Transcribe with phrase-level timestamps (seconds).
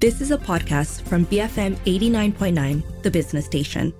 [0.00, 3.92] This is a podcast from BFM 89.9, the business station.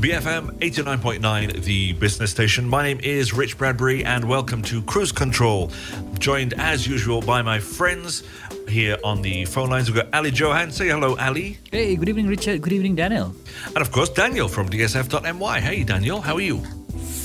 [0.00, 2.68] BFM 89.9, the business station.
[2.68, 5.70] My name is Rich Bradbury, and welcome to Cruise Control.
[6.18, 8.24] Joined as usual by my friends
[8.66, 9.88] here on the phone lines.
[9.88, 10.72] We've got Ali Johan.
[10.72, 11.58] Say hello, Ali.
[11.70, 12.60] Hey, good evening, Richard.
[12.62, 13.32] Good evening, Daniel.
[13.66, 15.60] And of course, Daniel from DSF.my.
[15.60, 16.77] Hey, Daniel, how are you?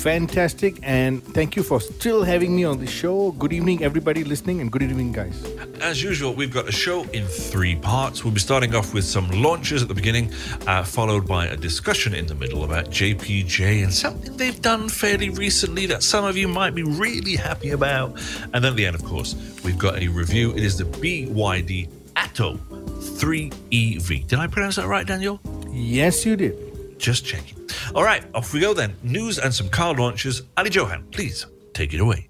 [0.03, 3.31] Fantastic and thank you for still having me on the show.
[3.31, 5.41] Good evening, everybody listening, and good evening, guys.
[5.79, 8.25] As usual, we've got a show in three parts.
[8.25, 10.33] We'll be starting off with some launches at the beginning,
[10.67, 15.29] uh, followed by a discussion in the middle about JPJ and something they've done fairly
[15.29, 18.19] recently that some of you might be really happy about.
[18.53, 20.51] And then at the end, of course, we've got a review.
[20.51, 24.27] It is the BYD Atto 3EV.
[24.27, 25.39] Did I pronounce that right, Daniel?
[25.71, 26.72] Yes, you did.
[27.03, 27.69] Just checking.
[27.93, 28.95] All right, off we go then.
[29.03, 30.43] News and some car launches.
[30.55, 32.29] Ali Johan, please take it away.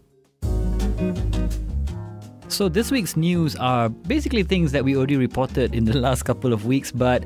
[2.48, 6.54] So, this week's news are basically things that we already reported in the last couple
[6.54, 7.24] of weeks, but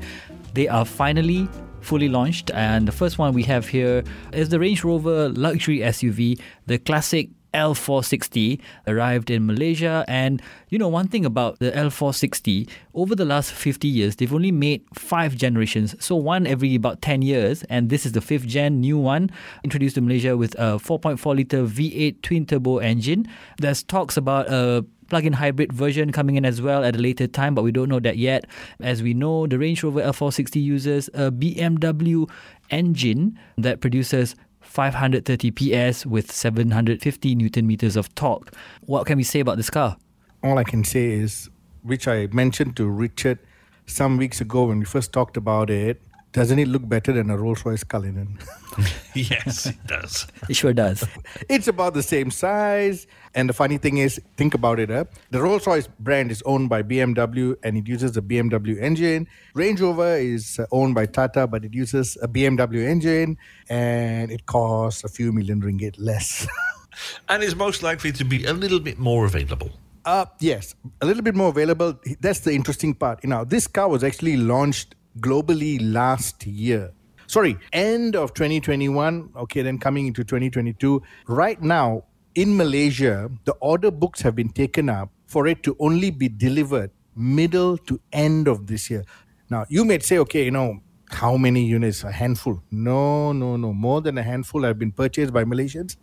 [0.52, 1.48] they are finally
[1.80, 2.50] fully launched.
[2.50, 7.30] And the first one we have here is the Range Rover luxury SUV, the classic
[7.58, 10.04] L460 arrived in Malaysia.
[10.06, 14.52] And you know, one thing about the L460, over the last 50 years, they've only
[14.52, 15.94] made five generations.
[15.98, 17.64] So one every about 10 years.
[17.64, 19.30] And this is the fifth gen, new one,
[19.64, 23.26] introduced to Malaysia with a 4.4 litre V8 twin turbo engine.
[23.58, 27.54] There's talks about a plug-in hybrid version coming in as well at a later time,
[27.54, 28.44] but we don't know that yet.
[28.80, 32.28] As we know, the Range Rover L460 uses a BMW
[32.70, 34.36] engine that produces
[34.78, 38.54] 530 PS with 750 newton meters of torque.
[38.82, 39.96] What can we say about this car?
[40.44, 41.50] All I can say is,
[41.82, 43.40] which I mentioned to Richard
[43.86, 46.00] some weeks ago when we first talked about it,
[46.32, 48.38] doesn't it look better than a Rolls Royce Cullinan?
[49.14, 50.26] yes, it does.
[50.48, 51.04] It sure does.
[51.48, 53.06] it's about the same size.
[53.34, 54.90] And the funny thing is, think about it.
[54.90, 55.04] Huh?
[55.30, 59.26] The Rolls Royce brand is owned by BMW and it uses a BMW engine.
[59.54, 63.38] Range Rover is uh, owned by Tata, but it uses a BMW engine
[63.68, 66.46] and it costs a few million ringgit less.
[67.28, 69.70] and is most likely to be a little bit more available.
[70.04, 71.98] Uh, yes, a little bit more available.
[72.20, 73.20] That's the interesting part.
[73.22, 76.92] You know, this car was actually launched globally last year.
[77.26, 79.30] Sorry, end of 2021.
[79.36, 81.02] Okay, then coming into 2022.
[81.26, 86.10] Right now, in Malaysia, the order books have been taken up for it to only
[86.10, 89.04] be delivered middle to end of this year.
[89.50, 90.80] Now, you may say, okay, you know,
[91.10, 92.04] how many units?
[92.04, 92.62] A handful.
[92.70, 93.72] No, no, no.
[93.72, 95.96] More than a handful have been purchased by Malaysians.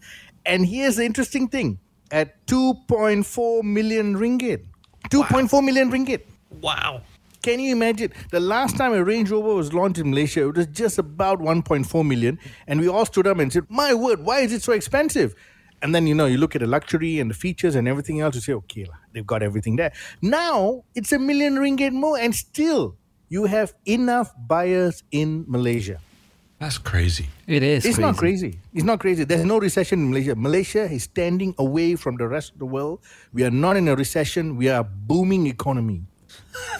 [0.46, 1.80] And here's the interesting thing
[2.12, 4.66] at 2.4 million ringgit.
[5.10, 5.62] 2.4 wow.
[5.62, 6.22] million ringgit.
[6.62, 7.02] Wow.
[7.46, 8.12] Can you imagine?
[8.32, 12.04] The last time a Range Rover was launched in Malaysia, it was just about 1.4
[12.04, 12.40] million.
[12.66, 15.36] And we all stood up and said, My word, why is it so expensive?
[15.84, 18.34] And then, you know, you look at the luxury and the features and everything else,
[18.34, 19.94] you say, okay, they've got everything there.
[20.24, 22.98] Now it's a million ringgit more, and still
[23.30, 26.00] you have enough buyers in Malaysia.
[26.58, 27.28] That's crazy.
[27.46, 27.86] It is.
[27.86, 28.02] It's crazy.
[28.02, 28.60] not crazy.
[28.74, 29.24] It's not crazy.
[29.24, 30.34] There's no recession in Malaysia.
[30.36, 33.02] Malaysia is standing away from the rest of the world.
[33.34, 34.56] We are not in a recession.
[34.58, 36.08] We are a booming economy.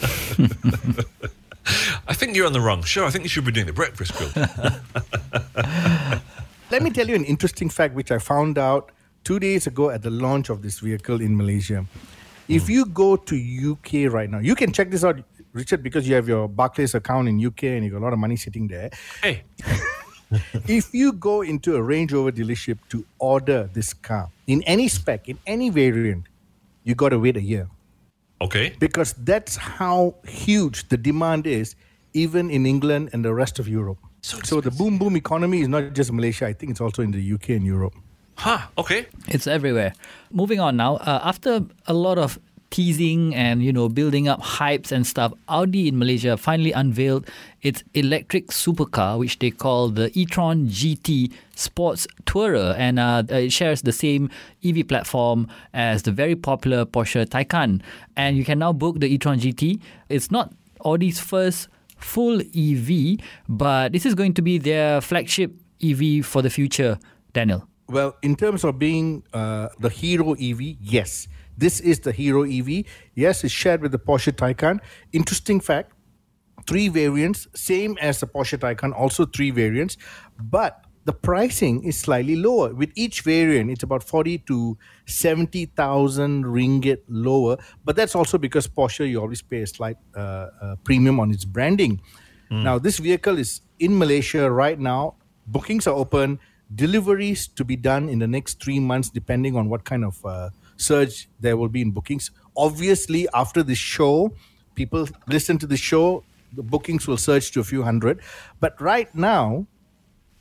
[2.08, 3.06] I think you're on the wrong show.
[3.06, 4.32] I think you should be doing the breakfast club.
[6.70, 8.92] Let me tell you an interesting fact which I found out
[9.24, 11.84] two days ago at the launch of this vehicle in Malaysia.
[12.48, 12.68] If mm.
[12.68, 13.34] you go to
[13.72, 15.18] UK right now, you can check this out,
[15.52, 18.18] Richard, because you have your Barclays account in UK and you got a lot of
[18.18, 18.90] money sitting there.
[19.22, 19.42] Hey.
[20.68, 25.28] if you go into a Range Rover dealership to order this car in any spec,
[25.28, 26.26] in any variant,
[26.84, 27.68] you got to wait a year.
[28.40, 28.74] Okay.
[28.78, 31.74] Because that's how huge the demand is,
[32.12, 33.98] even in England and the rest of Europe.
[34.22, 36.46] So, so the boom boom economy is not just Malaysia.
[36.46, 37.94] I think it's also in the UK and Europe.
[38.36, 38.58] Huh.
[38.76, 39.06] Okay.
[39.28, 39.94] It's everywhere.
[40.30, 40.96] Moving on now.
[40.96, 42.38] Uh, after a lot of
[42.70, 47.28] teasing and you know building up hypes and stuff, Audi in Malaysia finally unveiled
[47.62, 53.82] its electric supercar, which they call the e-tron GT Sports Tourer, and uh, it shares
[53.82, 54.30] the same
[54.64, 57.82] EV platform as the very popular Porsche Taycan.
[58.16, 59.80] And you can now book the e-tron GT.
[60.08, 63.18] It's not Audi's first full EV,
[63.48, 65.52] but this is going to be their flagship
[65.82, 66.98] EV for the future.
[67.36, 67.68] Daniel.
[67.88, 71.28] Well, in terms of being uh, the hero EV, yes.
[71.56, 72.84] This is the Hero EV.
[73.14, 74.80] Yes, it's shared with the Porsche Taycan.
[75.12, 75.92] Interesting fact
[76.66, 79.96] three variants, same as the Porsche Taycan, also three variants,
[80.38, 82.74] but the pricing is slightly lower.
[82.74, 84.76] With each variant, it's about 40 to
[85.06, 90.76] 70,000 ringgit lower, but that's also because Porsche, you always pay a slight uh, uh,
[90.82, 92.00] premium on its branding.
[92.50, 92.64] Mm.
[92.64, 95.14] Now, this vehicle is in Malaysia right now.
[95.46, 96.40] Bookings are open
[96.74, 100.50] deliveries to be done in the next three months, depending on what kind of uh,
[100.76, 102.30] surge there will be in bookings.
[102.56, 104.32] Obviously, after this show,
[104.74, 108.20] people listen to the show, the bookings will surge to a few hundred.
[108.60, 109.66] But right now,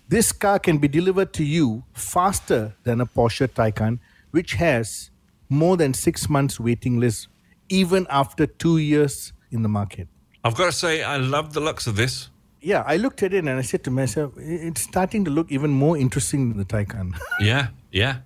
[0.08, 4.00] this car can be delivered to you faster than a Porsche Taycan,
[4.32, 5.10] which has
[5.50, 7.28] more than six months waiting list,
[7.70, 10.08] even after two years in the market.
[10.44, 12.30] I've got to say, I love the looks of this.
[12.62, 15.72] Yeah, I looked at it and I said to myself, it's starting to look even
[15.72, 17.18] more interesting than the Taycan.
[17.40, 18.18] Yeah, yeah.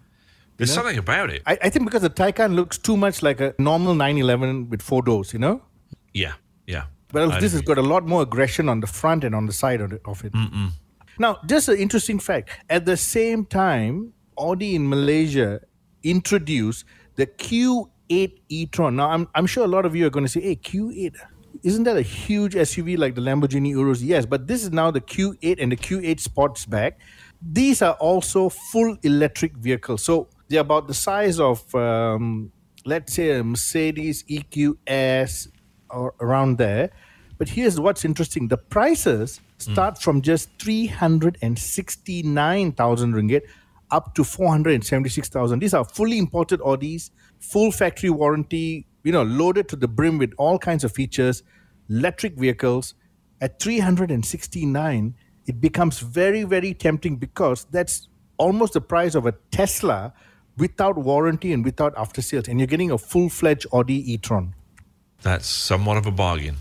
[0.59, 1.41] There's something about it.
[1.45, 5.01] I, I think because the Taycan looks too much like a normal 911 with four
[5.01, 5.61] doors, you know?
[6.13, 6.33] Yeah,
[6.67, 6.83] yeah.
[7.13, 9.53] But I this has got a lot more aggression on the front and on the
[9.53, 10.01] side of it.
[10.05, 10.33] Of it.
[11.17, 12.49] Now, just an interesting fact.
[12.69, 15.61] At the same time, Audi in Malaysia
[16.03, 16.85] introduced
[17.15, 18.97] the Q8 e-tron.
[18.97, 21.15] Now, I'm, I'm sure a lot of you are going to say, hey, Q8,
[21.63, 24.01] isn't that a huge SUV like the Lamborghini Urus?
[24.01, 26.93] Yes, but this is now the Q8 and the Q8 Sportback.
[27.41, 30.03] These are also full electric vehicles.
[30.03, 32.51] So they're about the size of, um,
[32.85, 35.49] let's say, a Mercedes EQS
[35.89, 36.89] or around there.
[37.37, 43.41] But here's what's interesting the prices start from just 369,000 ringgit
[43.91, 45.59] up to 476,000.
[45.59, 50.33] These are fully imported Audis, full factory warranty, you know, loaded to the brim with
[50.37, 51.43] all kinds of features,
[51.89, 52.93] electric vehicles.
[53.41, 55.15] At 369,
[55.47, 60.13] it becomes very, very tempting because that's almost the price of a Tesla
[60.59, 62.47] without warranty and without after sales.
[62.47, 64.53] And you're getting a full fledged Audi e Tron.
[65.21, 66.57] That's somewhat of a bargain.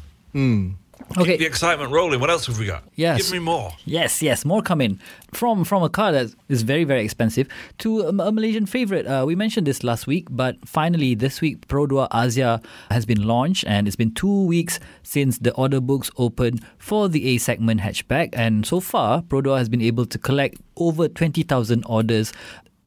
[1.17, 1.25] Okay.
[1.25, 2.21] Keep The excitement rolling.
[2.21, 2.83] What else have we got?
[2.97, 3.23] Yes.
[3.23, 3.73] Give me more.
[3.87, 5.01] Yes, yes, more coming
[5.33, 7.47] from from a car that is very very expensive
[7.79, 9.07] to a, a Malaysian favorite.
[9.07, 13.65] Uh, we mentioned this last week, but finally this week Perodua Axia has been launched,
[13.67, 18.31] and it's been two weeks since the order books opened for the A segment hatchback,
[18.33, 22.33] and so far Perodua has been able to collect over twenty thousand orders.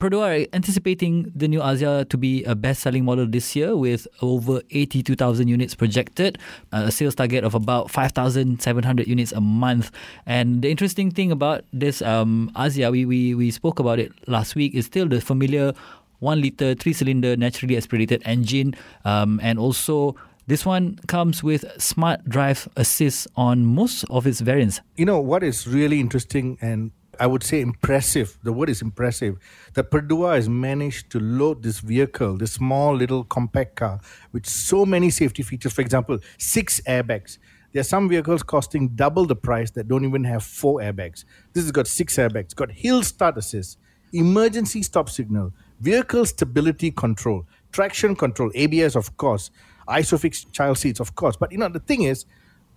[0.01, 4.59] Perodua are anticipating the new Axia to be a best-selling model this year with over
[4.71, 6.39] 82,000 units projected,
[6.73, 9.91] uh, a sales target of about 5,700 units a month.
[10.25, 14.55] And the interesting thing about this um, Axia, we, we, we spoke about it last
[14.55, 15.71] week, is still the familiar
[16.17, 18.73] one liter, three cylinder, naturally aspirated engine.
[19.05, 20.15] Um, and also,
[20.47, 24.81] this one comes with smart drive assist on most of its variants.
[24.97, 28.37] You know what is really interesting and I would say impressive.
[28.43, 29.37] The word is impressive.
[29.73, 33.99] That Perodua has managed to load this vehicle, this small little compact car,
[34.31, 35.73] with so many safety features.
[35.73, 37.37] For example, six airbags.
[37.73, 41.23] There are some vehicles costing double the price that don't even have four airbags.
[41.53, 42.45] This has got six airbags.
[42.45, 43.77] It's got hill start assist,
[44.11, 49.51] emergency stop signal, vehicle stability control, traction control, ABS, of course,
[49.87, 51.37] ISOFIX child seats, of course.
[51.37, 52.25] But you know, the thing is,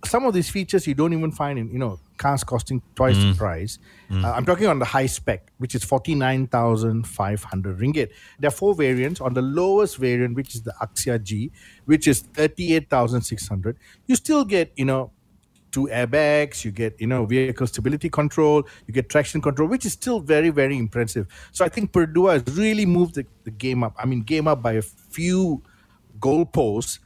[0.03, 3.33] some of these features you don't even find in you know cars costing twice the
[3.33, 3.79] price.
[4.11, 8.09] Uh, I'm talking on the high spec, which is forty nine thousand five hundred ringgit.
[8.39, 9.21] There are four variants.
[9.21, 11.51] On the lowest variant, which is the Axia G,
[11.85, 13.77] which is thirty eight thousand six hundred,
[14.07, 15.11] you still get you know
[15.71, 19.93] two airbags, you get you know vehicle stability control, you get traction control, which is
[19.93, 21.27] still very very impressive.
[21.51, 23.95] So I think Perodua has really moved the, the game up.
[23.97, 25.63] I mean, game up by a few
[26.19, 26.99] goalposts,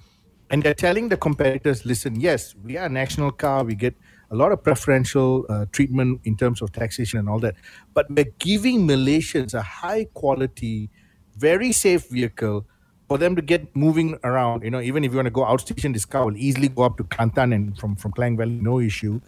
[0.49, 3.95] and they're telling the competitors, listen, yes, we are a national car, we get
[4.31, 7.55] a lot of preferential uh, treatment in terms of taxation and all that,
[7.93, 10.89] but we're giving Malaysians a high quality,
[11.37, 12.65] very safe vehicle
[13.07, 14.63] for them to get moving around.
[14.63, 16.97] You know, even if you want to go outstation, this car will easily go up
[16.97, 19.19] to Kelantan and from from Klang Valley, no issue,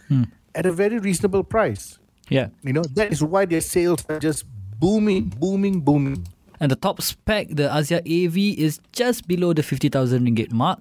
[0.53, 1.98] at a very reasonable price.
[2.29, 2.48] Yeah.
[2.63, 4.46] You know, that is why their sales are just
[4.79, 6.27] booming, booming, booming.
[6.60, 10.79] And the top spec, the Axia AV, is just below the 50,000 ringgit mark.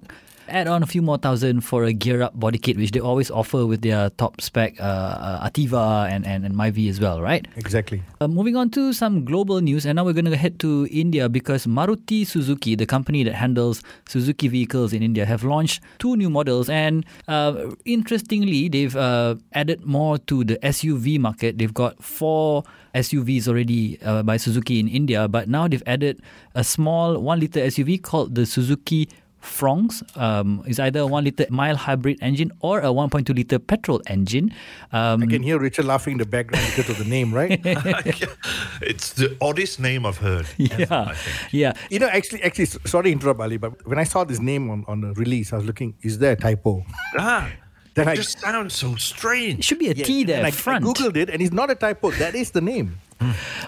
[0.51, 3.31] Add on a few more thousand for a gear up body kit, which they always
[3.31, 7.47] offer with their top spec uh, uh, Ativa and, and, and Myvi as well, right?
[7.55, 8.03] Exactly.
[8.19, 11.29] Uh, moving on to some global news, and now we're going to head to India
[11.29, 16.29] because Maruti Suzuki, the company that handles Suzuki vehicles in India, have launched two new
[16.29, 16.69] models.
[16.69, 21.59] And uh, interestingly, they've uh, added more to the SUV market.
[21.59, 26.21] They've got four SUVs already uh, by Suzuki in India, but now they've added
[26.55, 29.07] a small one liter SUV called the Suzuki.
[29.41, 34.01] Fronx um, is either a 1 liter mild hybrid engine or a 1.2 liter petrol
[34.07, 34.53] engine.
[34.91, 37.59] Um, I can hear Richard laughing in the background because of the name, right?
[38.81, 40.45] it's the oddest name I've heard.
[40.57, 41.15] yeah, I
[41.51, 41.73] yeah.
[41.89, 44.85] You know, actually, actually, sorry to interrupt, Ali, but when I saw this name on,
[44.87, 46.83] on the release, I was looking, is there a typo?
[47.17, 47.49] Ah,
[47.93, 49.59] Then it I- just sounds so strange.
[49.59, 50.85] It should be a T Yeah, there, and I, front.
[50.85, 52.11] I googled it, and it's not a typo.
[52.11, 52.97] That is the name.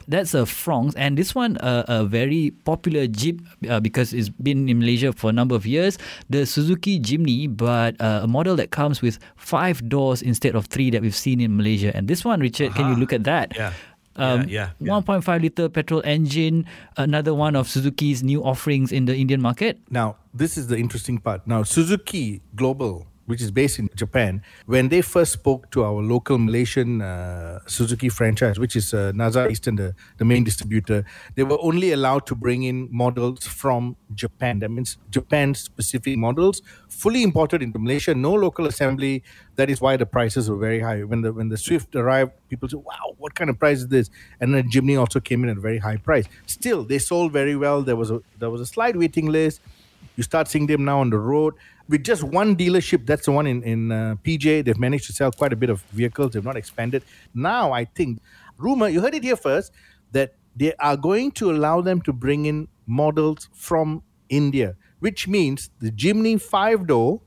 [0.07, 4.67] That's a Fronx, and this one uh, a very popular Jeep uh, because it's been
[4.69, 5.98] in Malaysia for a number of years.
[6.29, 10.89] The Suzuki Jimny, but uh, a model that comes with five doors instead of three
[10.91, 11.95] that we've seen in Malaysia.
[11.95, 13.55] And this one, Richard, can you look at that?
[13.55, 13.74] Yeah.
[14.15, 15.01] Um, yeah, yeah.
[15.01, 16.65] 1.5 liter petrol engine,
[16.98, 19.79] another one of Suzuki's new offerings in the Indian market.
[19.89, 21.48] Now, this is the interesting part.
[21.48, 26.38] Now, Suzuki Global, which is based in Japan, when they first spoke to our local
[26.38, 29.12] Malaysian uh, Suzuki franchise, which is uh,
[29.50, 34.60] Eastern, the, the main distributor, they were only allowed to bring in models from Japan.
[34.60, 39.24] That means Japan specific models, fully imported into Malaysia, no local assembly.
[39.56, 41.03] That is why the prices were very high.
[41.03, 44.10] When the when the Swift arrived, people said, "Wow, what kind of price is this?"
[44.39, 46.25] And then Jimny also came in at a very high price.
[46.48, 47.84] Still, they sold very well.
[47.84, 49.62] There was a there was a slight waiting list.
[50.15, 51.56] You start seeing them now on the road
[51.89, 53.05] with just one dealership.
[53.05, 54.65] That's the one in in uh, PJ.
[54.65, 56.33] They've managed to sell quite a bit of vehicles.
[56.33, 57.03] They've not expanded.
[57.33, 58.21] Now I think
[58.57, 59.71] rumor you heard it here first
[60.11, 65.69] that they are going to allow them to bring in models from India, which means
[65.79, 67.21] the Jimny five door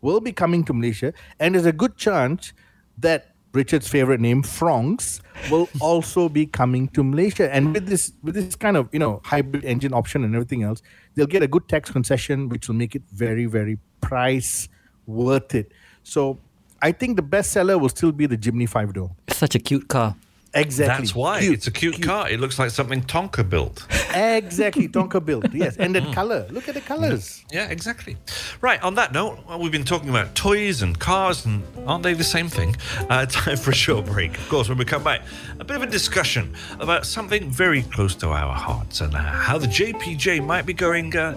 [0.00, 2.52] will be coming to Malaysia, and there's a good chance
[2.98, 7.52] that Richard's favorite name, Fronx, will also be coming to Malaysia.
[7.54, 10.82] And with this with this kind of you know hybrid engine option and everything else,
[11.14, 14.68] they'll get a good tax concession, which will make it very very price
[15.06, 15.72] worth it.
[16.02, 16.38] So
[16.82, 19.10] I think the best seller will still be the Jimny five door.
[19.28, 20.14] It's such a cute car.
[20.54, 21.06] Exactly.
[21.06, 22.28] That's why Cute, it's a cute, car.
[22.28, 23.86] It looks like something Tonka built.
[24.14, 25.46] Exactly, Tonka built.
[25.54, 26.46] Yes, and that color.
[26.50, 27.42] Look at the colors.
[27.50, 28.18] Yeah, exactly.
[28.60, 28.82] Right.
[28.82, 32.22] On that note, well, we've been talking about toys and cars, and aren't they the
[32.22, 32.76] same thing?
[33.08, 34.36] Uh, time for a short break.
[34.36, 35.22] Of course, when we come back,
[35.58, 39.56] a bit of a discussion about something very close to our hearts and uh, how
[39.56, 41.16] the JPJ might be going.
[41.16, 41.34] Uh,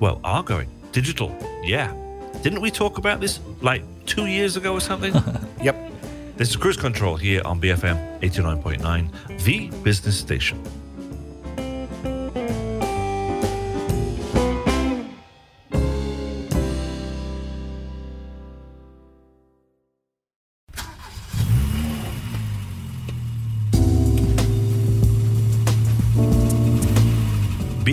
[0.00, 1.36] well, are going digital.
[1.62, 1.92] Yeah.
[2.44, 5.14] Didn't we talk about this like two years ago or something?
[5.64, 5.92] Yep.
[6.36, 10.62] This is Cruise Control here on BFM 89.9, the business station.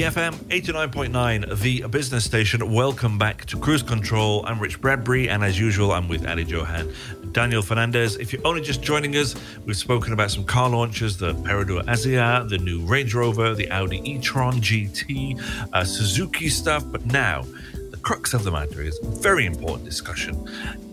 [0.01, 2.73] BFM 89.9, the business station.
[2.73, 4.43] Welcome back to Cruise Control.
[4.47, 6.91] I'm Rich Bradbury, and as usual, I'm with Ali Johan,
[7.33, 8.15] Daniel Fernandez.
[8.15, 12.49] If you're only just joining us, we've spoken about some car launches the Perodua Axia,
[12.49, 15.39] the new Range Rover, the Audi e Tron GT,
[15.71, 16.83] uh, Suzuki stuff.
[16.91, 17.43] But now,
[17.91, 20.33] the crux of the matter is very important discussion.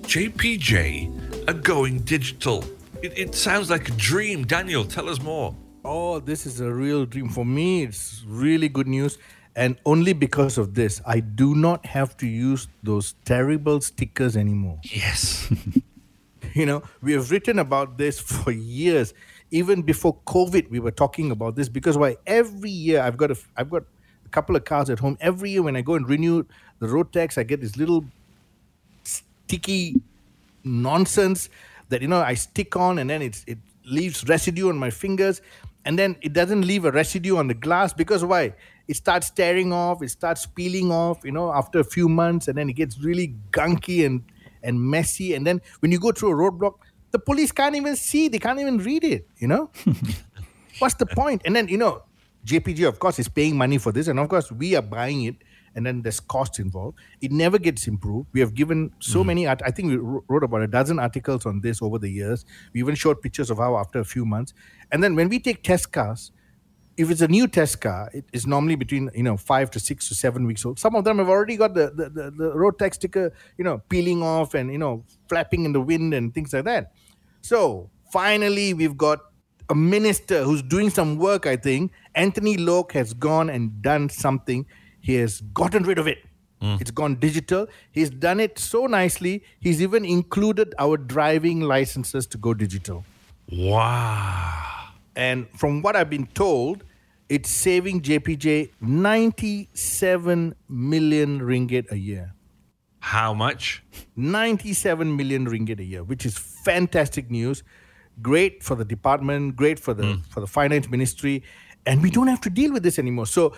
[0.03, 2.62] JPJ are going digital.
[3.00, 4.45] It, it sounds like a dream.
[4.45, 5.55] Daniel, tell us more.
[5.90, 7.30] Oh, this is a real dream.
[7.30, 9.16] For me, it's really good news.
[9.57, 14.78] And only because of this, I do not have to use those terrible stickers anymore.
[14.83, 15.50] Yes.
[16.54, 19.14] You know, we have written about this for years.
[19.52, 22.16] Even before COVID, we were talking about this because why?
[22.26, 23.83] Every year, I've got a, I've got
[24.25, 25.16] a couple of cars at home.
[25.21, 26.45] Every year, when I go and renew
[26.80, 28.04] the road tax, I get this little
[29.04, 30.00] sticky
[30.64, 31.49] nonsense
[31.90, 35.40] that you know I stick on, and then it's it leaves residue on my fingers,
[35.88, 38.52] and then it doesn't leave a residue on the glass because why?
[38.88, 42.59] It starts tearing off, it starts peeling off, you know, after a few months, and
[42.59, 44.23] then it gets really gunky and
[44.62, 45.33] and messy.
[45.33, 46.75] And then when you go through a roadblock,
[47.12, 49.71] the police can't even see, they can't even read it, you know?
[50.78, 51.40] What's the point?
[51.47, 52.02] And then, you know,
[52.45, 55.37] JPJ, of course, is paying money for this, and of course, we are buying it,
[55.78, 56.99] and then there's costs involved.
[57.20, 58.28] It never gets improved.
[58.32, 59.26] We have given so mm-hmm.
[59.28, 62.44] many, I think we wrote about a dozen articles on this over the years.
[62.73, 64.54] We even showed pictures of how after a few months.
[64.90, 66.32] And then when we take test cars,
[66.97, 70.08] if it's a new test car, it is normally between you know five to six
[70.08, 70.80] to seven weeks old.
[70.80, 73.78] Some of them have already got the the, the, the road tax sticker, you know,
[73.88, 76.90] peeling off and you know flapping in the wind and things like that.
[77.40, 79.20] So finally, we've got
[79.70, 81.47] a minister who's doing some work.
[81.47, 84.66] I think Anthony Loke has gone and done something.
[85.00, 86.19] He has gotten rid of it.
[86.61, 86.76] Hmm.
[86.81, 87.69] It's gone digital.
[87.93, 89.45] He's done it so nicely.
[89.61, 93.05] He's even included our driving licenses to go digital.
[93.50, 94.90] Wow.
[95.14, 96.85] And from what I've been told,
[97.28, 102.35] it's saving JPJ 97 million ringgit a year.
[103.00, 103.83] How much?
[104.17, 107.62] 97 million ringgit a year, which is fantastic news.
[108.21, 110.21] Great for the department, great for the hmm.
[110.31, 111.45] for the finance ministry,
[111.87, 113.26] and we don't have to deal with this anymore.
[113.26, 113.55] So,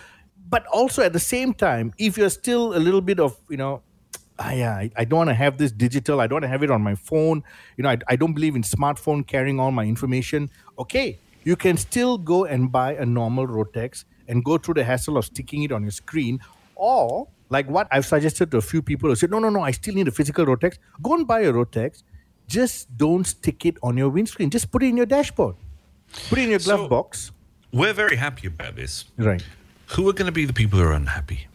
[0.49, 3.81] but also at the same time, if you're still a little bit of you know,
[4.39, 6.19] ah, yeah, I, I don't want to have this digital.
[6.19, 7.43] I don't want to have it on my phone.
[7.77, 10.49] You know, I, I don't believe in smartphone carrying all my information.
[10.79, 15.17] Okay, you can still go and buy a normal Rotex and go through the hassle
[15.17, 16.39] of sticking it on your screen,
[16.75, 19.71] or like what I've suggested to a few people who said, no, no, no, I
[19.71, 20.77] still need a physical Rotex.
[21.01, 22.03] Go and buy a Rotex.
[22.47, 24.49] Just don't stick it on your windscreen.
[24.49, 25.55] Just put it in your dashboard.
[26.29, 27.31] Put it in your glove So- box.
[27.73, 29.05] We're very happy about this.
[29.17, 29.43] Right.
[29.93, 31.47] Who are going to be the people who are unhappy?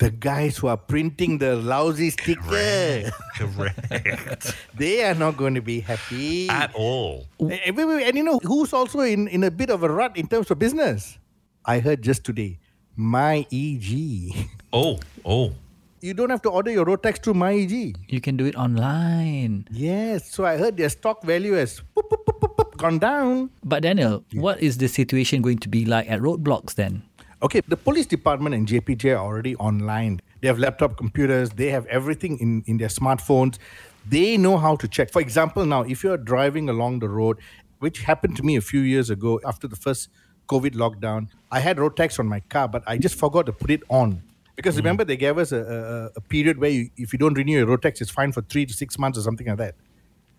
[0.00, 4.54] The guys who are printing the lousy sticker, Correct.
[4.76, 6.48] they are not going to be happy.
[6.50, 7.24] At all.
[7.40, 9.70] Eh, eh, and, and wait, wait, and you know who's also in, in a bit
[9.70, 11.18] of a rut in terms of business?
[11.64, 12.58] I heard just today,
[12.98, 14.48] MyEG.
[14.72, 15.52] Oh, oh.
[16.00, 17.96] You don't have to order your road tax through MyEG.
[18.08, 19.66] You can do it online.
[19.70, 23.50] Yes, so I heard their stock value has boop, boop, boop, boop, boop, gone down.
[23.64, 27.02] But Daniel, what is the situation going to be like at roadblocks then?
[27.42, 30.20] Okay, the police department and JPJ are already online.
[30.40, 33.56] They have laptop computers, they have everything in, in their smartphones.
[34.06, 35.10] They know how to check.
[35.10, 37.38] For example, now, if you're driving along the road,
[37.78, 40.10] which happened to me a few years ago after the first
[40.48, 43.70] COVID lockdown, I had road tax on my car, but I just forgot to put
[43.70, 44.22] it on.
[44.54, 44.78] Because mm.
[44.78, 47.66] remember, they gave us a, a, a period where you, if you don't renew your
[47.66, 49.74] road tax, it's fine for three to six months or something like that.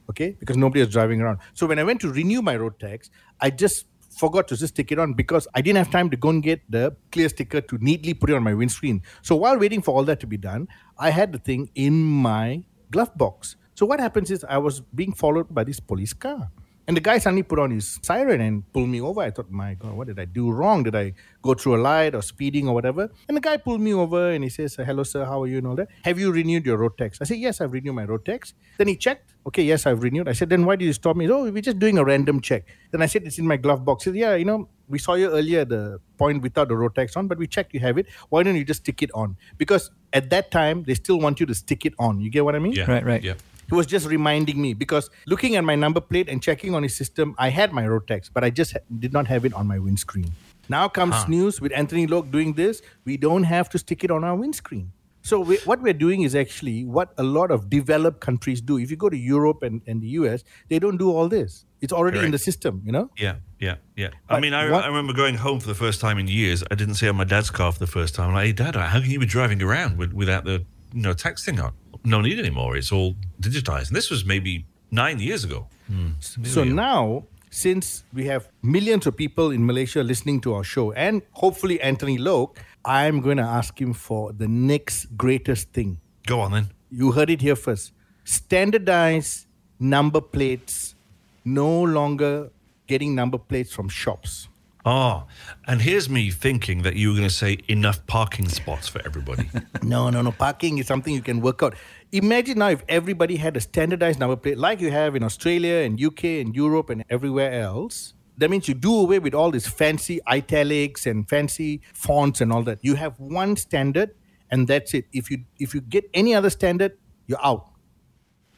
[0.10, 0.36] Okay?
[0.40, 1.40] Because nobody was driving around.
[1.56, 4.92] So when I went to renew my road tax, I just forgot to just stick
[4.92, 7.78] it on because I didn't have time to go and get the clear sticker to
[7.80, 9.02] neatly put it on my windscreen.
[9.22, 12.64] So while waiting for all that to be done, I had the thing in my
[12.92, 13.56] glove box.
[13.74, 16.52] So what happens is I was being followed by this police car.
[16.88, 19.22] And the guy suddenly put on his siren and pulled me over.
[19.22, 20.84] I thought, my God, what did I do wrong?
[20.84, 23.10] Did I go through a light or speeding or whatever?
[23.28, 25.60] And the guy pulled me over and he says, Hello, sir, how are you?
[25.60, 25.90] And all that.
[26.04, 27.20] Have you renewed your road tax?
[27.22, 28.54] I said, Yes, I've renewed my road tax.
[28.78, 29.34] Then he checked.
[29.48, 30.28] Okay, yes, I've renewed.
[30.28, 31.30] I said, Then why did you stop me?
[31.30, 32.66] Oh, we're just doing a random check.
[32.92, 34.04] Then I said, It's in my glove box.
[34.04, 36.96] He said, Yeah, you know, we saw you earlier at the point without the road
[36.96, 38.08] tax on, but we checked you have it.
[38.30, 39.38] Why don't you just stick it on?
[39.58, 42.20] Because at that time, they still want you to stick it on.
[42.20, 42.74] You get what I mean?
[42.74, 42.92] Yeah.
[42.92, 43.24] Right, right.
[43.24, 43.36] Yeah.
[43.72, 46.94] He was just reminding me because looking at my number plate and checking on his
[46.96, 49.66] system, I had my road tax, but I just ha- did not have it on
[49.66, 50.32] my windscreen.
[50.70, 52.82] Now comes news with Anthony Loke doing this.
[53.06, 54.92] We don't have to stick it on our windscreen.
[55.24, 58.78] So we, what we're doing is actually what a lot of developed countries do.
[58.78, 61.64] If you go to Europe and, and the US, they don't do all this.
[61.80, 63.10] It's already in the system, you know?
[63.18, 64.10] Yeah, yeah, yeah.
[64.30, 66.64] I mean, I, what- I remember going home for the first time in years.
[66.72, 68.34] I didn't say on my dad's car for the first time.
[68.34, 71.46] Like, hey, Dad, how can you be driving around with, without the you know tax
[71.46, 71.74] thing on?
[72.04, 72.78] No need anymore.
[72.78, 73.88] It's all digitized.
[73.88, 75.68] And this was maybe nine years ago.
[75.88, 76.12] Hmm.
[76.20, 81.22] So now, since we have millions of people in Malaysia listening to our show, and
[81.34, 86.00] hopefully Anthony Loke, I'm going to ask him for the next greatest thing.
[86.26, 86.72] Go on then.
[86.90, 87.94] You heard it here first.
[88.24, 89.48] Standardized
[89.80, 90.96] number plates,
[91.44, 92.52] no longer
[92.88, 94.48] getting number plates from shops.
[94.86, 95.28] Oh,
[95.68, 99.50] and here's me thinking that you were going to say enough parking spots for everybody.
[99.84, 100.32] No, no, no.
[100.32, 101.74] Parking is something you can work out.
[102.12, 106.02] Imagine now if everybody had a standardized number plate like you have in Australia and
[106.02, 108.14] UK and Europe and everywhere else.
[108.38, 112.62] That means you do away with all these fancy italics and fancy fonts and all
[112.64, 112.78] that.
[112.84, 114.12] You have one standard
[114.52, 115.06] and that's it.
[115.14, 117.68] If you if you get any other standard, you're out.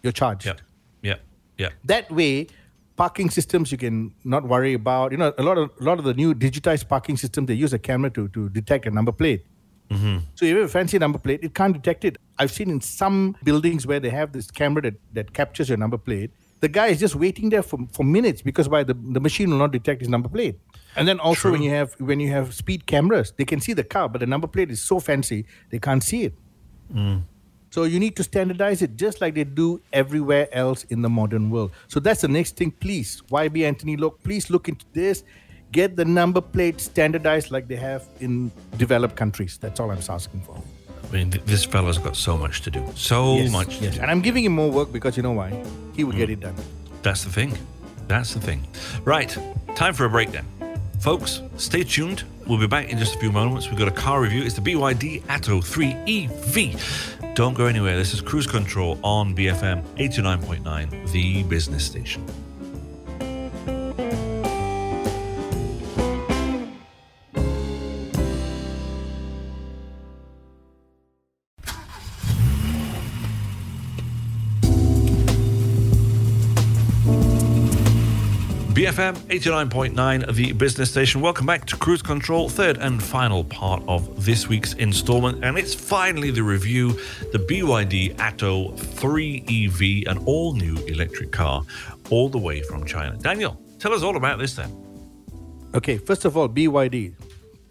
[0.02, 0.46] You're charged.
[0.46, 0.56] Yeah.
[1.02, 1.16] Yeah.
[1.58, 1.74] yep.
[1.86, 2.48] that way
[3.04, 5.12] parking systems you can not worry about.
[5.12, 7.74] You know a lot of a lot of the new digitized parking systems they use
[7.80, 9.46] a camera to to detect a number plate.
[9.89, 10.18] Mm-hmm.
[10.36, 12.18] So if you have a fancy number plate it can't detect it.
[12.39, 13.18] I've seen in some
[13.50, 16.32] buildings where they have this camera that, that captures your number plate
[16.63, 18.84] the guy is just waiting there for, for minutes because why?
[18.84, 20.58] The, the machine will not detect his number plate.
[20.96, 23.84] And then also when you have when you have speed cameras they can see the
[23.84, 26.36] car but the number plate is so fancy they can't see it
[26.94, 27.22] mm.
[27.74, 31.50] So you need to standardize it just like they do everywhere else in the modern
[31.50, 31.72] world.
[31.88, 32.70] So that's the next thing.
[32.70, 35.24] Please, YB Anthony Loke, please look into this.
[35.72, 39.58] Get the number plate standardized like they have in developed countries.
[39.60, 40.56] That's all I'm asking for.
[41.10, 42.86] I mean, th- this fella's got so much to do.
[42.94, 43.96] So much to Yes.
[43.96, 44.02] do.
[44.02, 45.50] And I'm giving him more work because you know why?
[45.96, 46.34] He will get hmm.
[46.34, 46.56] it done.
[47.02, 47.58] That's the thing.
[48.08, 48.68] That's the thing.
[49.04, 49.36] Right.
[49.74, 50.46] Time for a break then.
[51.00, 52.24] Folks, stay tuned.
[52.47, 53.69] We'll be back in just a few moments.
[53.69, 54.43] We've got a car review.
[54.43, 57.36] It's the BYD Atto 3 EV.
[57.36, 57.95] Don't go anywhere.
[57.95, 62.25] This is Cruise Control on BFM 89.9, the business station.
[78.93, 81.19] BFM 89.9, the business station.
[81.19, 85.43] Welcome back to Cruise Control, third and final part of this week's installment.
[85.43, 86.91] And it's finally the review
[87.32, 91.63] the BYD Atto 3 EV, an all new electric car,
[92.12, 93.17] all the way from China.
[93.17, 94.71] Daniel, tell us all about this then.
[95.73, 97.15] Okay, first of all, BYD.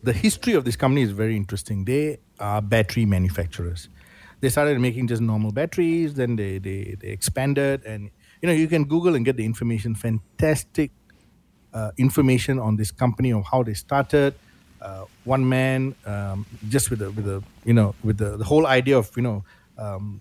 [0.03, 1.85] The history of this company is very interesting.
[1.85, 3.89] They are battery manufacturers.
[4.41, 8.67] They started making just normal batteries, then they, they, they expanded, and you know you
[8.67, 9.95] can Google and get the information.
[9.95, 10.91] Fantastic
[11.97, 14.35] information on this company of how they started.
[14.81, 18.67] Uh, one man, um, just with the with the you know with the, the whole
[18.67, 19.45] idea of you know
[19.79, 20.21] um,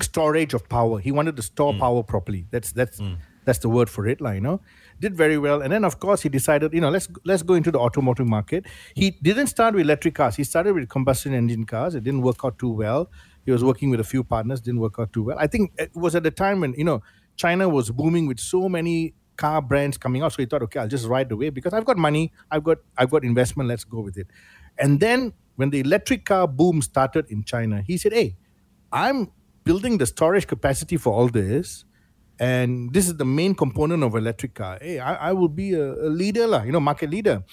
[0.00, 0.98] storage of power.
[0.98, 2.46] He wanted to store power properly.
[2.50, 2.98] That's that's
[3.44, 4.60] That's the word for it, like, you know.
[5.00, 7.72] Did very well, and then of course he decided, you know, let's let's go into
[7.72, 8.66] the automotive market.
[8.94, 10.36] He didn't start with electric cars.
[10.36, 11.96] He started with combustion engine cars.
[11.96, 13.10] It didn't work out too well.
[13.44, 14.60] He was working with a few partners.
[14.60, 15.36] Didn't work out too well.
[15.40, 17.02] I think it was at the time when you know
[17.34, 20.32] China was booming with so many car brands coming out.
[20.32, 22.78] So he thought, okay, I'll just ride the wave because I've got money, I've got
[22.96, 23.68] I've got investment.
[23.74, 24.28] Let's go with it.
[24.78, 28.36] And then when the electric car boom started in China, he said, hey,
[28.92, 29.30] I'm
[29.64, 31.84] building the storage capacity for all this.
[32.38, 34.78] And this is the main component of electric car.
[34.80, 37.44] Hey, I, I will be a, a leader, lah, you know, market leader.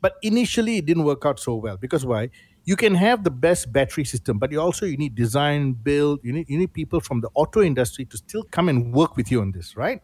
[0.00, 2.30] But initially, it didn't work out so well because why?
[2.64, 6.20] You can have the best battery system, but you also you need design, build.
[6.22, 9.30] You need you need people from the auto industry to still come and work with
[9.32, 10.00] you on this, right?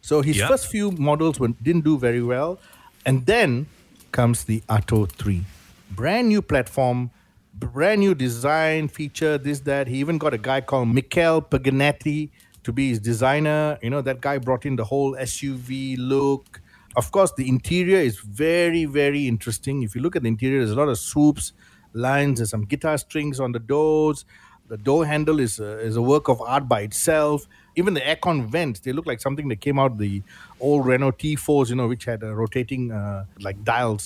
[0.00, 0.48] So his Yeah.
[0.48, 2.58] first few models didn't do very well,
[3.06, 3.66] and then
[4.12, 5.44] comes the Atto 3,
[5.90, 7.10] brand new platform,
[7.54, 9.86] brand new design feature, this that.
[9.88, 12.30] He even got a guy called Michael Paganetti
[12.64, 13.78] to be his designer.
[13.82, 16.60] You know that guy brought in the whole SUV look.
[16.96, 19.82] Of course, the interior is very very interesting.
[19.82, 21.52] If you look at the interior, there's a lot of swoops,
[21.92, 24.24] lines, there's some guitar strings on the doors.
[24.68, 27.46] The door handle is a, is a work of art by itself.
[27.80, 30.22] Even the aircon vents, they look like something that came out the
[30.66, 34.02] old Renault T4s, you know, which had uh, rotating uh, like dials.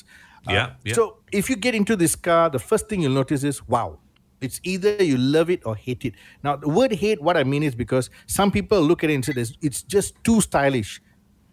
[0.49, 0.95] Uh, Yeah, yeah.
[0.99, 1.03] So
[1.41, 3.89] if you get into this car, the first thing you'll notice is wow.
[4.47, 6.15] It's either you love it or hate it.
[6.47, 9.25] Now, the word hate, what I mean is because some people look at it and
[9.25, 11.01] say this, it's just too stylish,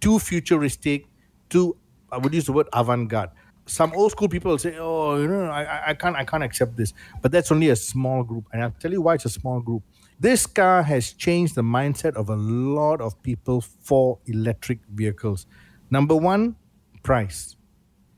[0.06, 1.06] too futuristic,
[1.54, 1.66] too,
[2.12, 3.30] I would use the word avant garde.
[3.66, 6.92] Some old school people say, oh, you know, I- I can't, I can't accept this.
[7.22, 8.46] But that's only a small group.
[8.52, 9.84] And I'll tell you why it's a small group.
[10.22, 15.48] This car has changed the mindset of a lot of people for electric vehicles.
[15.90, 16.58] Number one,
[17.02, 17.56] price.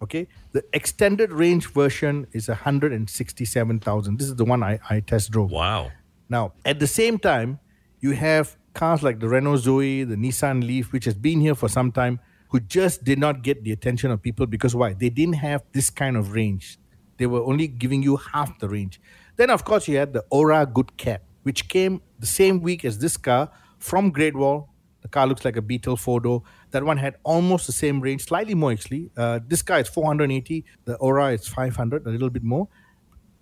[0.01, 4.19] Okay, the extended range version is 167,000.
[4.19, 5.49] This is the one I, I test drove.
[5.49, 5.91] Wow.
[6.27, 7.61] Now, at the same time,
[8.01, 11.69] you have cars like the Renault Zoe, the Nissan Leaf, which has been here for
[11.69, 14.91] some time, who just did not get the attention of people because why?
[14.91, 16.79] They didn't have this kind of range.
[17.15, 18.99] They were only giving you half the range.
[19.37, 22.97] Then, of course, you had the Ora Good Cat, which came the same week as
[22.99, 24.69] this car from Great Wall.
[25.01, 26.43] The car looks like a Beetle four door.
[26.71, 29.11] That one had almost the same range, slightly more actually.
[29.15, 30.65] Uh, this car is 480.
[30.85, 32.67] The Ora is 500, a little bit more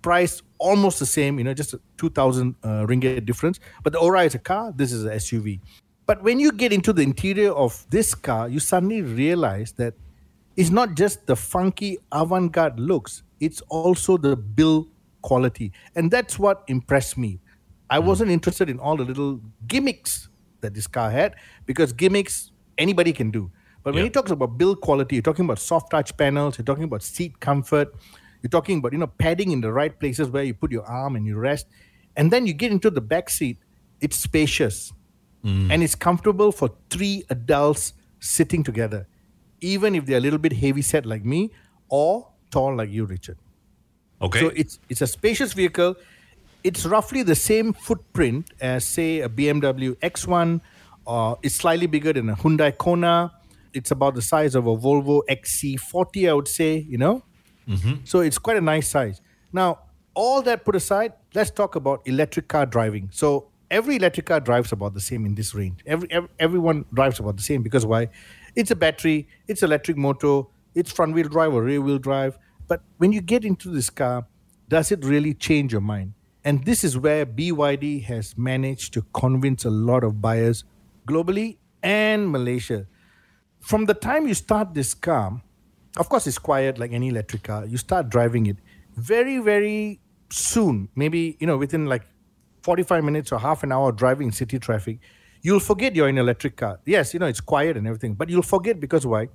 [0.02, 3.60] price almost the same, you know, just a 2000 uh, ringgit difference.
[3.84, 5.60] But the Ora is a car, this is an SUV.
[6.06, 9.94] But when you get into the interior of this car, you suddenly realize that
[10.58, 14.88] it's not just the funky avant garde looks, it's also the build
[15.22, 15.72] quality.
[15.96, 17.40] And that's what impressed me.
[17.92, 18.08] I hmm.
[18.08, 20.30] wasn't interested in all the little gimmicks
[20.62, 23.52] that this car had because gimmicks anybody can do.
[23.84, 24.10] But when Yeah.
[24.10, 27.40] he talks about build quality, you're talking about soft touch panels, you're talking about seat
[27.40, 27.94] comfort,
[28.42, 31.16] you're talking about you know padding in the right places where you put your arm
[31.16, 31.68] and you rest,
[32.16, 33.58] and then you get into the back seat.
[34.00, 34.94] It's spacious,
[35.44, 35.70] hmm.
[35.70, 39.08] and it's comfortable for three adults sitting together,
[39.62, 41.52] even if they're a little bit heavy set like me
[41.90, 43.38] or tall like you, Richard.
[44.22, 44.40] Okay.
[44.40, 45.96] So it's it's a spacious vehicle.
[46.64, 50.62] It's roughly the same footprint as say a BMW X1,
[51.06, 53.32] or uh, it's slightly bigger than a Hyundai Kona.
[53.74, 56.78] It's about the size of a Volvo XC40, I would say.
[56.78, 57.24] You know,
[57.68, 58.04] mm-hmm.
[58.04, 59.22] so it's quite a nice size.
[59.52, 59.80] Now,
[60.14, 63.10] all that put aside, let's talk about electric car driving.
[63.12, 65.82] So every electric car drives about the same in this range.
[65.86, 68.10] Every, ev everyone drives about the same because why?
[68.56, 70.44] It's a battery, it's electric motor,
[70.76, 72.38] it's front wheel drive or rear wheel drive.
[72.68, 74.28] But when you get into this car,
[74.68, 76.14] does it really change your mind?
[76.44, 80.64] And this is where BYD has managed to convince a lot of buyers
[81.08, 82.88] globally and Malaysia
[83.62, 85.42] from the time you start this car,
[85.98, 87.66] of course, it's quiet like any electric car.
[87.66, 88.58] You start driving it
[88.96, 90.00] very, very
[90.30, 92.04] soon, maybe, you know, within like
[92.64, 95.00] 45 minutes or half an hour driving city traffic,
[95.42, 96.80] you'll forget you're in an electric car.
[96.86, 99.30] Yes, you know, it's quiet and everything, but you'll forget because why?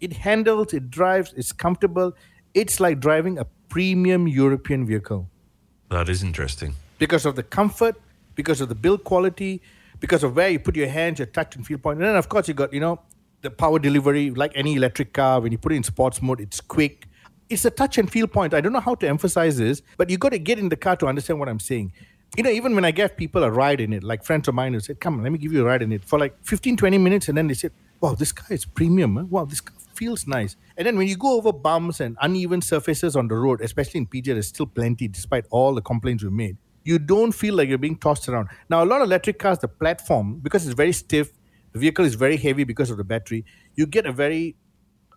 [0.00, 2.12] It handles, it drives, it's comfortable.
[2.54, 5.28] It's like driving a premium European vehicle
[5.90, 6.74] that is interesting.
[6.98, 7.96] because of the comfort,
[8.34, 9.60] because of the build quality,
[10.00, 11.98] because of where you put your hands, your touch and feel point.
[11.98, 13.00] And then of course you got, you know,
[13.42, 16.60] the power delivery, like any electric car, when you put it in sports mode, it's
[16.60, 17.06] quick.
[17.48, 18.54] It's a touch and feel point.
[18.54, 20.96] I don't know how to emphasize this, but you got to get in the car
[20.96, 21.92] to understand what I'm saying.
[22.36, 24.74] You know, even when I gave people a ride in it, like friends of mine
[24.74, 26.98] who said, Come let me give you a ride in it for like 15, 20
[26.98, 27.70] minutes, and then they said,
[28.00, 29.16] Wow, this car is premium.
[29.16, 29.24] Huh?
[29.26, 30.56] Wow, this car feels nice.
[30.76, 34.06] And then when you go over bumps and uneven surfaces on the road, especially in
[34.06, 36.56] PJ, there's still plenty, despite all the complaints we made.
[36.84, 38.48] You don't feel like you're being tossed around.
[38.70, 41.32] Now, a lot of electric cars, the platform, because it's very stiff,
[41.72, 44.56] the vehicle is very heavy because of the battery, you get a very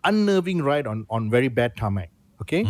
[0.04, 2.10] unnerving ride on, on very bad tarmac.
[2.42, 2.64] Okay?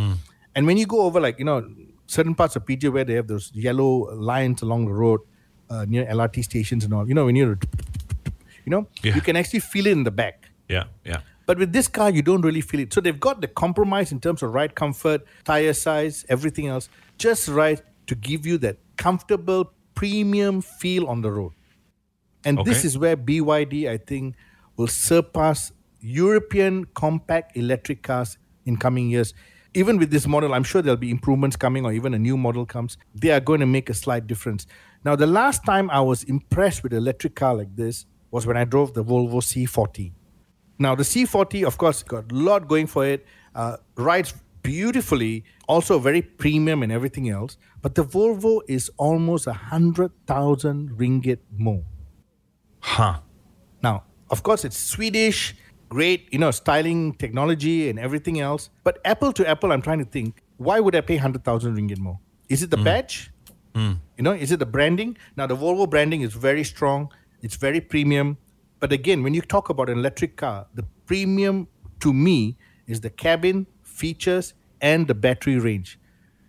[0.54, 1.66] And when you go over, like, you know,
[2.06, 5.20] certain parts of PJ where they have those yellow lines along the road
[5.70, 7.58] uh, near LRT stations and all, you know, when you're
[8.64, 9.14] You know, Yeah.
[9.14, 10.50] you can actually feel it in the back.
[10.68, 11.20] Yeah, yeah.
[11.50, 12.92] But with this car, you don't really feel it.
[12.92, 17.48] So they've got the compromise in terms of ride comfort, tire size, everything else, just
[17.48, 21.50] right to give you that comfortable premium feel on the road.
[22.44, 24.36] And this is where BYD, I think,
[24.76, 29.34] will surpass European compact electric cars in coming years.
[29.74, 32.64] Even with this model, I'm sure there'll be improvements coming, or even a new model
[32.64, 32.96] comes.
[33.12, 34.68] They are going to make a slight difference.
[35.04, 38.56] Now, the last time I was impressed with an electric car like this was when
[38.56, 40.12] I drove the Volvo C40.
[40.80, 45.98] Now, the C40, of course, got a lot going for it, uh, rides beautifully, also
[45.98, 47.58] very premium and everything else.
[47.82, 51.84] But the Volvo is almost a 100,000 ringgit more.
[52.80, 53.20] Huh.
[53.82, 55.54] Now, of course, it's Swedish,
[55.90, 58.70] great, you know, styling technology and everything else.
[58.82, 62.18] But apple to apple, I'm trying to think, why would I pay 100,000 ringgit more?
[62.48, 63.30] Is it the badge?
[64.16, 65.18] You know, is it the branding?
[65.36, 67.12] Now, the Volvo branding is very strong,
[67.42, 68.38] it's very premium.
[68.80, 71.68] But again, when you talk about an electric car, the premium
[72.00, 75.98] to me is the cabin, features, and the battery range.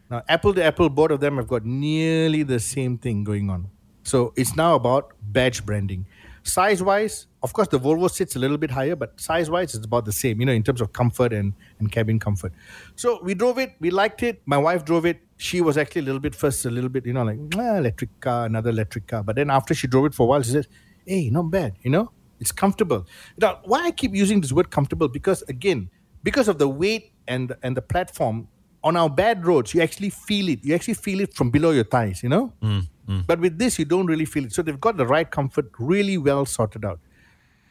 [0.09, 3.69] Now, Apple to Apple, both of them have got nearly the same thing going on.
[4.03, 6.05] So it's now about badge branding.
[6.43, 9.85] Size wise, of course, the Volvo sits a little bit higher, but size wise, it's
[9.85, 12.51] about the same, you know, in terms of comfort and, and cabin comfort.
[12.95, 14.41] So we drove it, we liked it.
[14.45, 15.21] My wife drove it.
[15.37, 18.19] She was actually a little bit first, a little bit, you know, like, ah, electric
[18.21, 19.21] car, another electric car.
[19.21, 20.67] But then after she drove it for a while, she said,
[21.05, 23.07] hey, not bad, you know, it's comfortable.
[23.37, 25.07] Now, why I keep using this word comfortable?
[25.07, 25.89] Because again,
[26.23, 28.47] because of the weight and and the platform
[28.83, 30.65] on our bad roads, you actually feel it.
[30.65, 32.51] You actually feel it from below your thighs, you know.
[32.61, 33.27] Mm, mm.
[33.27, 34.53] But with this, you don't really feel it.
[34.53, 36.99] So they've got the right comfort really well sorted out.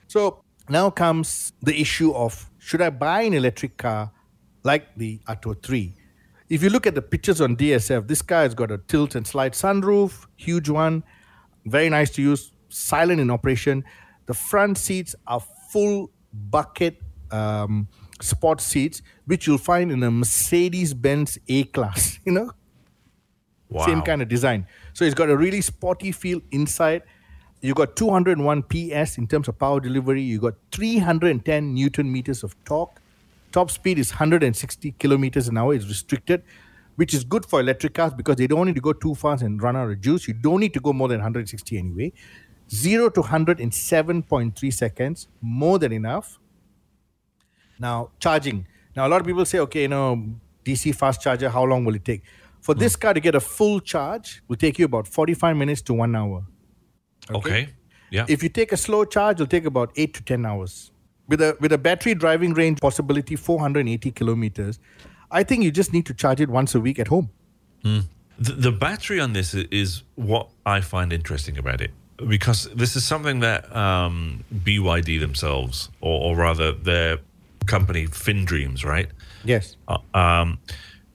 [0.07, 4.13] So now comes the issue of should I buy an electric car
[4.63, 5.95] like the Atto 3?
[6.49, 9.27] If you look at the pictures on DSF, this car has got a tilt and
[9.27, 11.03] slide sunroof, huge one,
[11.65, 13.85] very nice to use, silent in operation.
[14.31, 15.41] The front seats are
[15.73, 17.89] full bucket um,
[18.21, 22.53] sport seats, which you'll find in a Mercedes Benz A class, you know?
[23.69, 23.87] Wow.
[23.87, 24.69] Same kind of design.
[24.93, 27.03] So it's got a really sporty feel inside.
[27.61, 30.23] You've got 201 PS in terms of power delivery.
[30.23, 33.01] You've got 310 newton meters of torque.
[33.51, 35.75] Top speed is 160 kilometers an hour.
[35.75, 36.45] It's restricted,
[36.95, 39.61] which is good for electric cars because they don't need to go too fast and
[39.61, 40.29] run out of juice.
[40.29, 42.13] You don't need to go more than 160 anyway.
[42.73, 46.39] Zero to 100 in 7.3 seconds, more than enough.
[47.79, 48.67] Now, charging.
[48.95, 50.25] Now, a lot of people say, okay, you know,
[50.65, 52.23] DC fast charger, how long will it take?
[52.61, 53.01] For this hmm.
[53.01, 56.45] car to get a full charge, will take you about 45 minutes to one hour.
[57.31, 57.71] Okay.
[58.11, 58.27] Yeah.
[58.29, 60.93] If you take a slow charge, it'll take about eight to 10 hours.
[61.27, 64.79] With a, with a battery driving range possibility 480 kilometers,
[65.31, 67.31] I think you just need to charge it once a week at home.
[67.83, 68.01] Hmm.
[68.39, 71.93] The, the battery on this is what I find interesting about it
[72.29, 77.19] because this is something that um, BYD themselves, or, or rather their
[77.67, 79.09] company FinDreams, right?
[79.45, 79.77] Yes.
[79.89, 80.59] Uh, um,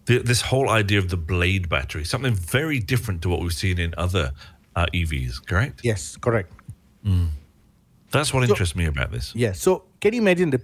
[0.06, 3.80] th- this whole idea of the blade battery, something very different to what we've seen
[3.80, 4.32] in other
[4.76, 5.82] uh, EVs, correct?
[5.84, 6.52] Yes, correct.
[8.12, 9.34] That's what interests me about this.
[9.36, 9.62] Yes.
[9.62, 10.62] So can you imagine the,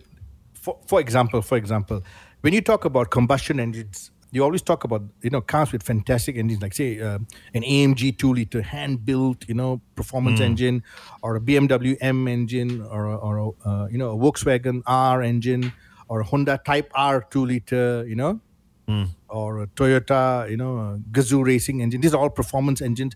[0.54, 2.04] for, for example, for example,
[2.42, 6.38] when you talk about combustion engines, you always talk about you know cars with fantastic
[6.38, 7.20] engines, like say uh,
[7.54, 10.84] an AMG two liter hand built you know performance engine,
[11.22, 15.22] or a BMW M engine, or a, or a, uh, you know a Volkswagen R
[15.22, 15.74] engine,
[16.08, 18.40] or a Honda Type R two liter, you know.
[19.30, 22.02] Or a Toyota, you know, a Gazoo racing engine.
[22.02, 23.16] These are all performance engines,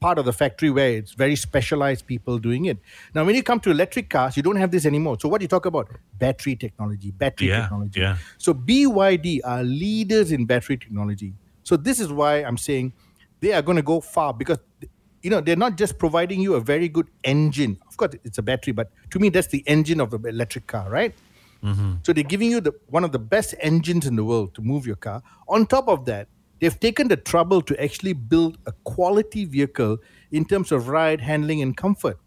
[0.00, 2.78] part of the factory where it's very specialized people doing it.
[3.14, 5.16] Now, when you come to electric cars, you don't have this anymore.
[5.20, 5.88] So, what do you talk about?
[6.18, 8.00] Battery technology, battery Yeah, technology.
[8.00, 8.16] yeah.
[8.38, 11.34] So, BYD are leaders in battery technology.
[11.64, 12.92] So, this is why I'm saying
[13.40, 14.58] they are going to go far because,
[15.22, 17.78] you know, they're not just providing you a very good engine.
[17.88, 20.88] Of course, it's a battery, but to me, that's the engine of the electric car,
[20.88, 21.14] right?
[21.62, 21.94] Mm-hmm.
[22.02, 24.86] So they're giving you the one of the best engines in the world to move
[24.86, 25.22] your car.
[25.48, 26.28] On top of that,
[26.60, 29.98] they've taken the trouble to actually build a quality vehicle
[30.30, 32.18] in terms of ride, handling, and comfort.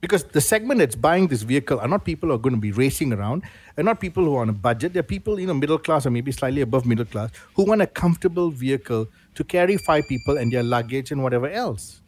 [0.00, 2.70] Because the segment that's buying this vehicle are not people who are going to be
[2.70, 3.42] racing around,
[3.76, 4.92] and not people who are on a budget.
[4.92, 7.86] They're people, you know, middle class or maybe slightly above middle class, who want a
[7.86, 12.00] comfortable vehicle to carry five people and their luggage and whatever else.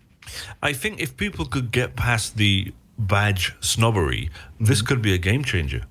[0.63, 4.31] I think if people could get past the badge snobbery,
[4.61, 4.87] this mm-hmm.
[4.87, 5.83] could be a game changer.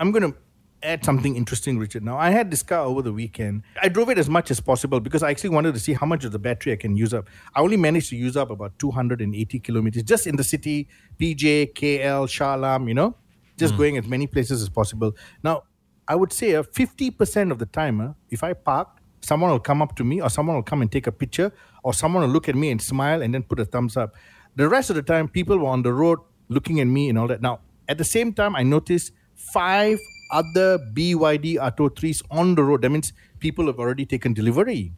[0.00, 0.36] I'm going to
[0.82, 2.04] add something interesting, Richard.
[2.04, 3.62] Now, I had this car over the weekend.
[3.82, 6.24] I drove it as much as possible because I actually wanted to see how much
[6.24, 7.28] of the battery I can use up.
[7.54, 10.88] I only managed to use up about 280 kilometers just in the city,
[11.18, 13.16] PJ, KL, Shah Alam, you know,
[13.56, 15.14] just going as many places as possible.
[15.42, 15.64] Now,
[16.08, 18.88] I would say uh, 50% of the time, uh, if I park,
[19.20, 21.52] someone will come up to me or someone will come and take a picture
[21.84, 24.14] or someone will look at me and smile and then put a thumbs up.
[24.56, 27.28] The rest of the time, people were on the road looking at me and all
[27.28, 27.40] that.
[27.42, 29.98] Now, at the same time, I noticed five
[30.30, 32.82] other BYD Atto 3s on the road.
[32.82, 34.92] That means people have already taken delivery.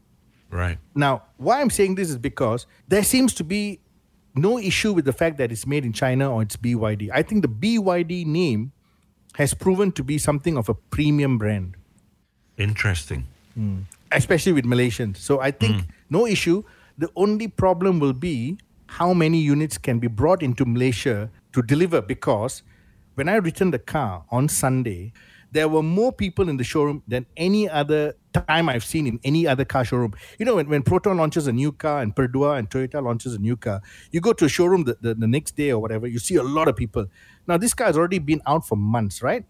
[0.51, 0.79] Right.
[0.95, 3.81] Now, why I'm saying this is because there seems to be
[4.35, 7.11] no issue with the fact that it's made in China or it's BYD.
[7.13, 8.73] I think the BYD name
[9.35, 11.77] has proven to be something of a premium brand,
[12.59, 13.27] Interesting.
[13.55, 13.81] Hmm.
[14.11, 15.17] especially with Malaysians.
[15.17, 15.91] So I think hmm.
[16.11, 16.65] no issue.
[16.99, 22.03] The only problem will be how many units can be brought into Malaysia to deliver
[22.03, 22.63] because
[23.15, 25.13] when I returned the car on Sunday,
[25.53, 29.47] there were more people in the showroom than any other time I've seen in any
[29.47, 30.15] other car showroom.
[30.39, 33.39] You know, when, when Proton launches a new car and Perodua and Toyota launches a
[33.39, 36.19] new car, you go to a showroom the, the, the next day or whatever, you
[36.19, 37.07] see a lot of people.
[37.47, 39.45] Now, this car has already been out for months, right?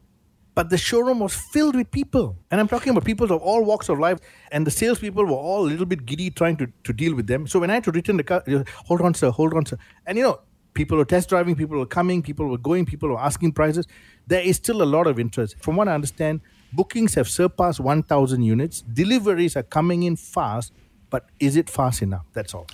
[0.54, 2.36] But the showroom was filled with people.
[2.50, 4.18] And I'm talking about people of all walks of life.
[4.50, 7.46] And the salespeople were all a little bit giddy trying to, to deal with them.
[7.46, 8.44] So when I had to return the car,
[8.86, 9.78] hold on, sir, hold on, sir.
[10.04, 10.40] And you know,
[10.74, 13.86] people were test driving, people were coming, people were going, people were asking prices.
[14.26, 15.56] There is still a lot of interest.
[15.60, 16.40] From what I understand,
[16.72, 18.82] bookings have surpassed 1,000 units.
[18.82, 20.72] Deliveries are coming in fast,
[21.10, 22.24] but is it fast enough?
[22.32, 22.66] That's all.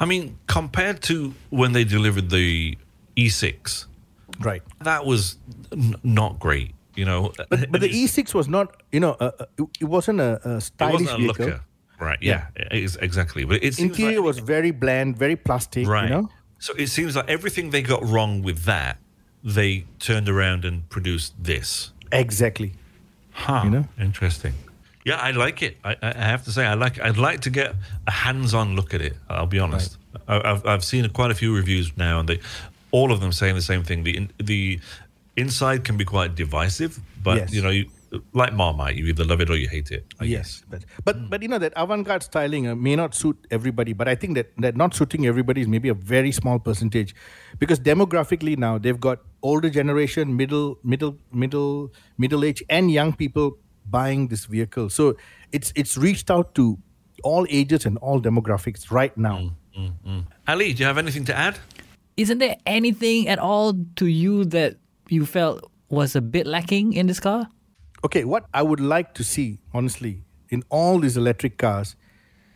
[0.00, 2.76] I mean, compared to when they delivered the
[3.16, 3.86] E6,
[4.40, 4.62] Right.
[4.82, 5.36] that was
[5.72, 6.74] n- not great.
[6.94, 9.44] You know, But, but the E6 was not, you know, uh, uh,
[9.80, 11.46] it- wasn't a, a it stylish wasn't a vehicle.
[11.46, 11.60] looker,
[12.00, 12.18] right?
[12.22, 13.44] Yeah, it is exactly.
[13.44, 16.04] But it seems Interior like, was very bland, very plastic, right.
[16.04, 16.30] you know?
[16.66, 18.98] So it seems like everything they got wrong with that,
[19.44, 21.92] they turned around and produced this.
[22.10, 22.72] Exactly.
[23.30, 23.60] Huh.
[23.64, 23.84] You know?
[24.00, 24.54] Interesting.
[25.04, 25.76] Yeah, I like it.
[25.84, 26.96] I, I have to say, I like.
[26.96, 27.04] It.
[27.04, 27.76] I'd like to get
[28.08, 29.14] a hands-on look at it.
[29.30, 29.96] I'll be honest.
[30.26, 32.40] I, I've I've seen quite a few reviews now, and they,
[32.90, 34.02] all of them saying the same thing.
[34.02, 34.80] The in- the
[35.36, 37.52] inside can be quite divisive, but Yes.
[37.54, 37.88] you know, you,
[38.32, 40.04] like Marmite, you either love it or you hate it.
[40.20, 43.92] I Yes, but but, but you know that avant-garde styling uh, may not suit everybody,
[43.92, 47.14] but I think that that not suiting everybody is maybe a very small percentage,
[47.58, 53.58] because demographically now they've got older generation, middle middle middle middle age, and young people
[53.88, 54.90] buying this vehicle.
[54.90, 55.16] So
[55.52, 56.78] it's it's reached out to
[57.22, 59.38] all ages and all demographics right now.
[59.38, 60.24] Mm, mm, mm.
[60.46, 61.58] Ali, do you have anything to add?
[62.16, 64.76] Isn't there anything at all to you that
[65.08, 67.48] you felt was a bit lacking in this car?
[68.04, 71.96] Okay, what I would like to see, honestly, in all these electric cars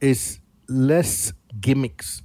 [0.00, 2.22] is less gimmicks.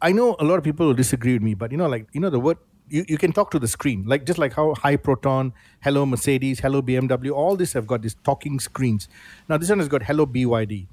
[0.00, 2.20] I know a lot of people will disagree with me, but you know, like, you
[2.20, 4.96] know, the word, you, you can talk to the screen, like just like how High
[4.96, 9.08] Proton, Hello Mercedes, Hello BMW, all this have got these talking screens.
[9.48, 10.86] Now, this one has got Hello BYD.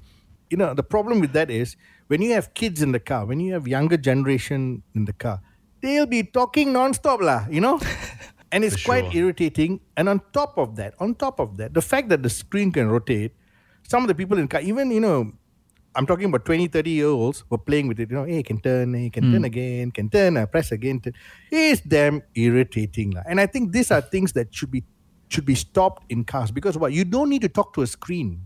[0.50, 1.76] You know, the problem with that is
[2.08, 5.40] when you have kids in the car, when you have younger generation in the car,
[5.80, 7.80] they'll be talking non-stop, lah, you know?
[8.52, 9.80] and it's quite irritating.
[9.96, 12.88] And on top of that, on top of that, the fact that the screen can
[12.88, 13.32] rotate,
[13.88, 15.32] some of the people in car, even, you know,
[15.94, 18.10] I'm talking about 20, 30 year olds were playing with it.
[18.10, 21.00] You know, hey, can turn, hey, can turn again, can turn, uh, press again.
[21.00, 21.14] Turn.
[21.50, 23.12] It's damn irritating.
[23.12, 23.22] lah.
[23.26, 24.84] And I think these are things that should be
[25.28, 26.92] should be stopped in cars because what?
[26.92, 28.42] You don't need to talk to a screen.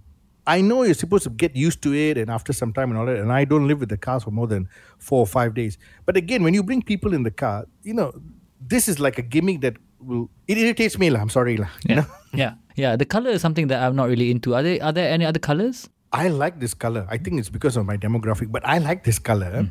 [0.46, 3.06] I know you're supposed to get used to it and after some time and all
[3.06, 3.16] that.
[3.16, 5.76] And I don't live with the cars for more than four or five days.
[6.06, 8.12] But again, when you bring people in the car, you know,
[8.60, 11.10] this is like a gimmick that will it irritates me.
[11.10, 11.20] lah.
[11.20, 11.56] I'm sorry.
[11.56, 11.68] lah.
[11.88, 12.06] You know?
[12.32, 12.54] Yeah.
[12.76, 12.94] Yeah.
[12.96, 14.54] The color is something that I'm not really into.
[14.54, 15.88] Are there are there any other colors?
[16.12, 17.06] I like this color.
[17.10, 19.66] I think it's because of my demographic, but I like this color.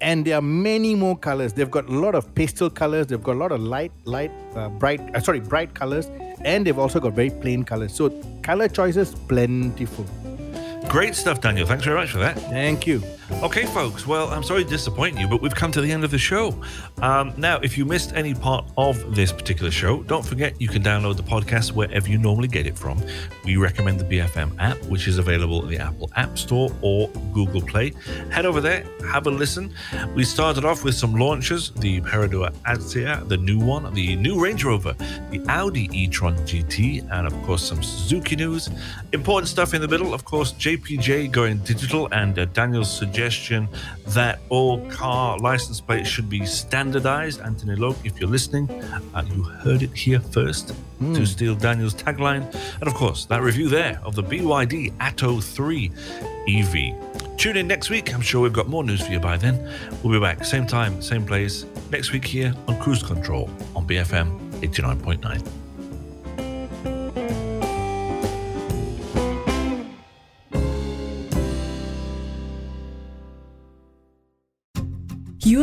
[0.00, 1.52] And there are many more colors.
[1.52, 3.06] They've got a lot of pastel colors.
[3.06, 6.08] They've got a lot of light, light, uh, bright, uh, sorry, bright colors.
[6.44, 7.94] And they've also got very plain colors.
[7.94, 8.10] So
[8.42, 10.04] color choices plentiful.
[10.88, 11.66] Great stuff, Daniel.
[11.66, 12.36] Thanks very much for that.
[12.52, 13.00] Thank you.
[13.42, 14.06] Okay, folks.
[14.06, 16.54] Well, I'm sorry to disappoint you, but we've come to the end of the show.
[17.00, 20.82] Um, now, if you missed any part of this particular show, don't forget you can
[20.82, 23.02] download the podcast wherever you normally get it from.
[23.44, 27.62] We recommend the BFM app, which is available in the Apple App Store or Google
[27.62, 27.94] Play.
[28.30, 29.72] Head over there, have a listen.
[30.14, 34.62] We started off with some launches the Perodua Axia, the new one, the new Range
[34.64, 34.92] Rover,
[35.30, 38.68] the Audi e tron GT, and of course some Suzuki news.
[39.12, 43.13] Important stuff in the middle, of course, JPJ going digital and uh, Daniel's suggestion
[44.08, 47.40] that all car license plates should be standardized.
[47.40, 48.70] Anthony Loke, if you're listening,
[49.14, 50.74] uh, you heard it here first
[51.14, 52.52] to steal Daniel's tagline.
[52.80, 55.90] And of course, that review there of the BYD Atto 3
[56.48, 57.36] EV.
[57.36, 58.14] Tune in next week.
[58.14, 59.70] I'm sure we've got more news for you by then.
[60.02, 64.38] We'll be back, same time, same place, next week here on Cruise Control on BFM
[64.60, 65.63] 89.9.